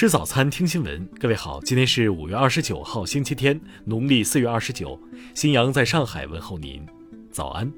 [0.00, 1.06] 吃早餐，听新闻。
[1.20, 4.98] 各位好，今天是五月二十九号，星期天，农历四月二十九。
[5.34, 6.88] 新阳在上海问候您，
[7.30, 7.70] 早安。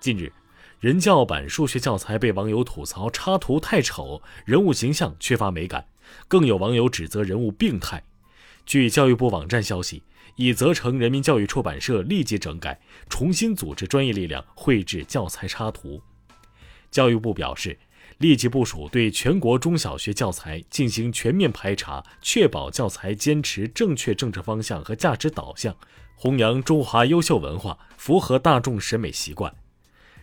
[0.00, 0.32] 近日，
[0.80, 5.86] 人教版数学教材被网友吐槽插图太丑，人物形象缺乏美感，
[6.26, 8.02] 更有网友指责人物病态。
[8.66, 10.02] 据教育部网站消息，
[10.34, 16.02] 已责成人民教育出版社立即整改，重新组织专业力量绘制教材插图。
[16.90, 17.78] 教育部表示。
[18.24, 25.76] 立即部署对全国中小学教材进行全面排查，确保教材坚持正确政治方向和价值导向，
[26.16, 29.54] 弘扬中华优秀文化，符合大众审美习惯。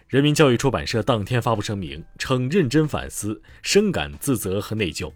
[0.08, 5.14] 人民教育出版社当天发布声明称，认真反思，深感自责和内疚，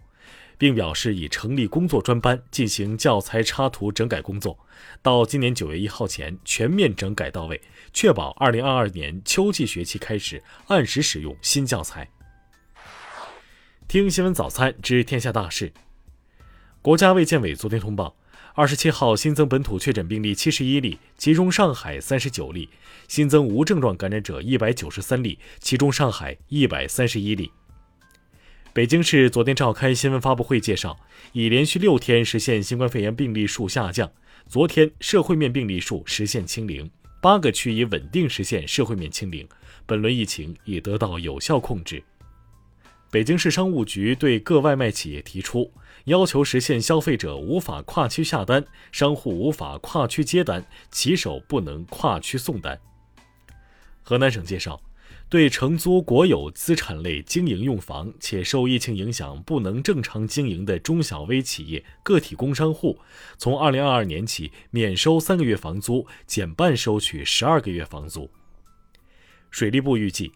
[0.56, 4.56] 并表示已成立工作专班进行教材插图整改工作，
[5.02, 7.60] 到今年九月一号前全面整改到位，
[7.92, 12.08] 确保二零二二年秋季学期开始按时使用新教材。
[13.88, 15.72] 听新闻早餐知天下大事。
[16.82, 18.16] 国家卫健委昨天通报，
[18.54, 22.68] 二十七号新增本土确诊病例七十一例，其中上海三十九例，
[23.06, 27.52] 新增无症状感染者一百九十三例，其中上海一百三十一例。
[28.72, 30.98] 北京市昨天召开新闻发布会介绍，
[31.32, 34.10] 已连续六天实现新冠肺炎病例数下降，
[34.48, 36.90] 昨天社会面病例数实现清零，
[37.22, 39.48] 八个区已稳定实现社会面清零，
[39.86, 42.02] 本轮疫情已得到有效控制。
[43.10, 45.72] 北京市商务局对各外卖企业提出
[46.04, 52.78] 要求，实现消费者无法跨区下单，商户无法跨区接单，骑手不能跨区送单。
[54.02, 54.80] 河南省介绍，
[55.28, 62.98] 对承租国有资产类经营用房且受疫情影响不能正常经营的中小微企业、个体工商户，
[63.38, 68.28] 从二零二二年起免收三个月房租，减半收取十二个月房租。
[69.50, 70.32] 水利部预计。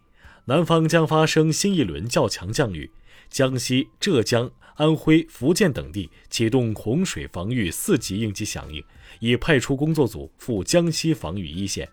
[0.51, 2.91] 南方将发生新一轮较强降雨，
[3.29, 8.83] 江西、浙江、安徽、福建等地启动洪水防御四级应急响应，
[9.21, 11.87] 已派出工作组赴江西防御一线。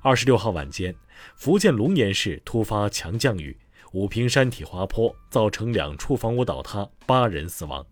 [0.00, 0.94] 二十六号晚间，
[1.36, 3.54] 福建龙岩市突发强降雨，
[3.92, 7.86] 武平山体滑坡，造成两处房屋倒塌，八人死亡。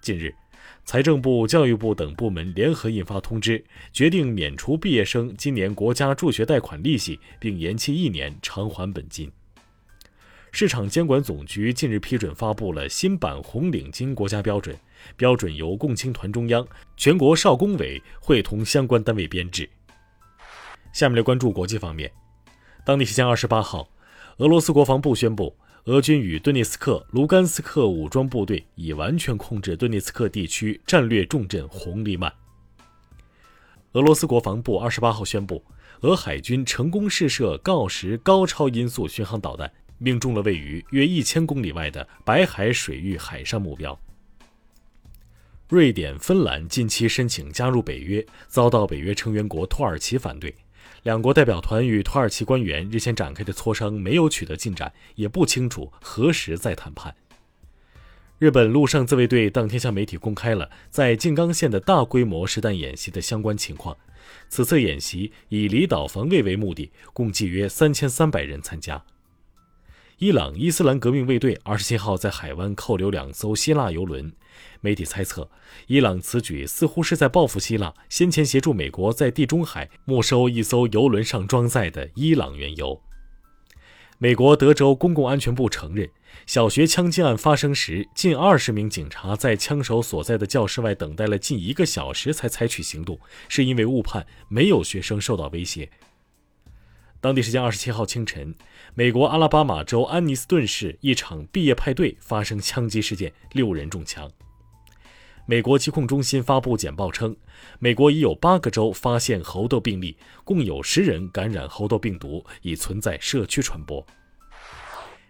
[0.00, 0.32] 近日。
[0.84, 9.30] 财政部、教育部等部门联合印发通知，决定免除毕业生今年国家助学贷款利息，并延期一年偿还本金。
[10.50, 14.76] 市场监管总局近日批准发布了新版红领巾国家标准，
[15.16, 16.66] 标准由共青团中央、
[16.96, 19.68] 全国少工委会同相关单位编制。
[20.92, 22.12] 下面来关注国际方面，
[22.84, 23.88] 当地时间二十八号，
[24.38, 25.56] 俄罗斯国防部宣布。
[25.86, 32.32] 俄军与顿涅茨克、卢甘斯克武装部队已完全控制顿涅茨克地区战略重镇红利曼。
[33.94, 35.60] 俄罗斯国防部二十八号宣布，
[36.02, 43.98] 俄海军成功试射锆石高超音速巡航导弹，命中了位于约一千公里外的白海水域海上目标。
[45.68, 50.54] 瑞典、芬兰近期申请加入北约，遭到北约成员国土耳其反对。
[51.02, 57.14] 两国代表团与土耳其官员日前展开的磋商没有取得进展，也不清楚何时再谈判。
[58.38, 63.96] 日本陆上自卫队当天向媒体公开了在静冈县的大规模实弹演习的相关情况。
[64.48, 69.04] 此次演习以离岛防卫为目的，共计约三千三百人参加。
[70.22, 74.30] 伊朗伊斯兰革命卫队二十七号在海湾扣留两艘希腊油轮，
[74.80, 75.50] 媒体猜测，
[75.88, 83.02] 伊朗此举似乎是在报复希腊先前协助美国在地中海没收一艘油轮上装载的伊朗原油。
[84.18, 86.08] 美国德州公共安全部承认，
[86.46, 93.18] 小学枪击案发生时，近二十名警察在枪手所在的教室外等待了近一个小时才采取行动，
[93.48, 95.90] 是因为误判没有学生受到威胁。
[97.22, 98.52] 当地时间二十七号清晨，
[98.94, 104.28] 美国阿拉巴马州安尼斯顿市一场毕业派对发生枪击事件，六人中枪。
[105.46, 107.36] 美国疾控中心发布简报称，
[107.78, 114.04] 美国已有八个州发现猴痘病例，共有十人感染猴痘病毒，已存在社区传播。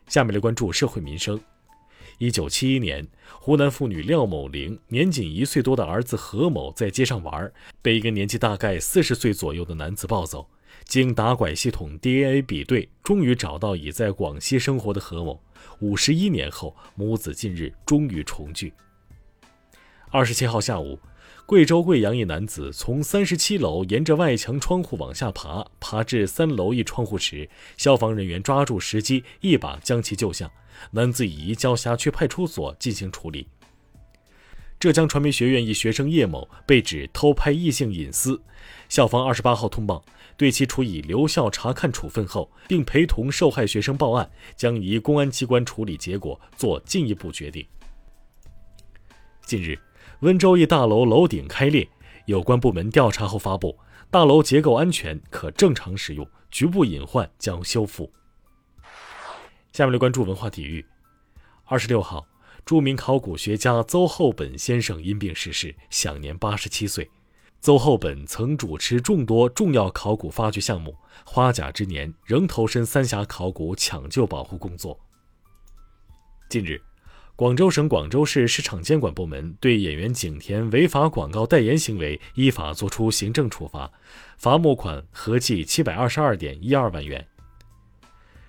[0.09, 1.39] 下面来关注社会民生。
[2.17, 3.07] 一九七一年，
[3.39, 7.53] 湖南妇女廖某玲年仅一岁多的儿子何某在街上玩，
[7.83, 10.49] 被一个年纪大概四十岁左右的男子抱走。
[10.85, 15.41] 经打拐系统 DNA 比对，终于找到已在广西生活的何某。
[15.81, 18.73] 五十一年后，母子近日终于重聚。
[20.11, 20.99] 二十七号下午，
[21.47, 30.51] 贵州贵阳一男子从三十七楼沿着外墙窗户往下爬，爬至三楼一窗户时，消防人员抓住时机，一把将其救下。
[30.91, 33.47] 男子已移交辖区派出所进行处理。
[34.83, 38.43] 浙江传媒学院一学生叶某被指偷拍异性隐私，
[38.89, 40.05] 校方二十八号通报，
[40.37, 47.65] 对其处以留校察看处分后，并陪同受害学生报案，将移公安机关处理结果做进一步决定。
[49.47, 49.79] 近日，
[50.23, 51.89] 温州一大楼楼顶开裂，
[52.27, 53.79] 有关部门调查后发布，
[54.11, 58.13] 大楼结构安全，可正常使用，局部隐患将修复。
[59.73, 60.85] 下面来关注文化体育。
[61.67, 62.27] 二十六号。
[62.65, 67.11] 著名考古学家邹厚本先生因病逝世，享年八十七岁。
[67.61, 74.99] 邹厚本曾主持众多重要考古发掘项目，花甲之年仍投身三峡考古抢救保护工作。
[76.49, 76.81] 近日，
[77.37, 83.91] 广州省广州市市场监管部门对演员景甜违法广告代言行为依法作出行政处罚，
[84.39, 87.27] 罚没款合计七百二十二点一二万元。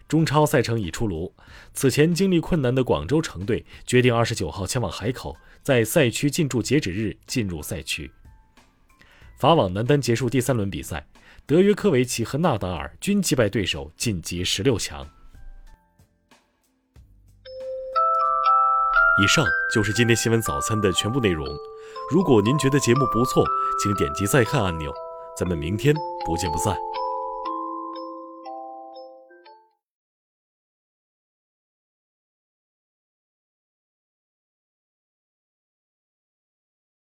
[0.08, 1.34] 中超赛程已出炉，
[1.74, 8.12] 此前经历困难的广州城队决定二十九号前往海口，在赛区进驻截止日进入赛区。
[9.40, 11.08] 法网男单结束第三轮比赛，
[11.46, 15.08] 德约科维奇和纳达尔均击败对手晋级十六强。
[19.22, 21.48] 以上就是今天新闻早餐的全部内容。
[22.12, 23.46] 如果您觉得节目不错，
[23.82, 24.92] 请点击再看按钮。
[25.38, 25.96] 咱们明天
[26.26, 26.76] 不见不散。